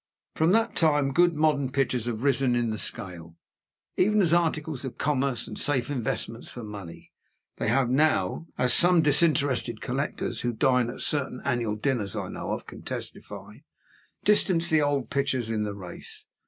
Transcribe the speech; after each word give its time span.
From 0.33 0.51
that 0.53 0.75
time 0.75 1.13
good 1.13 1.35
modern 1.35 1.69
pictures 1.71 2.07
have 2.07 2.23
risen 2.23 2.55
in 2.55 2.71
the 2.71 2.79
scale. 2.79 3.35
Even 3.97 4.19
as 4.19 4.33
articles 4.33 4.83
of 4.83 4.97
commerce 4.97 5.47
and 5.47 5.59
safe 5.59 5.91
investments 5.91 6.49
for 6.49 6.63
money, 6.63 7.11
they 7.57 7.67
have 7.67 7.87
now 7.87 8.47
(as 8.57 8.73
some 8.73 9.03
disinterested 9.03 9.79
collectors 9.79 10.41
who 10.41 10.53
dine 10.53 10.89
at 10.89 11.01
certain 11.01 11.39
annual 11.45 11.75
dinners 11.75 12.15
I 12.15 12.29
know 12.29 12.49
of, 12.49 12.65
can 12.65 12.81
testify) 12.81 13.57
distanced 14.25 14.71
the 14.71 14.81
old 14.81 15.11
pictures 15.11 15.51
in 15.51 15.65
the 15.65 15.75
race. 15.75 16.25